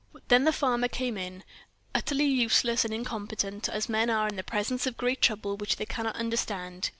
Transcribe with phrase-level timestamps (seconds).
[0.29, 1.43] Then the farmer came in,
[1.93, 5.85] utterly useless and incompetent, as men are in the presence of great trouble which they
[5.85, 6.89] cannot understand.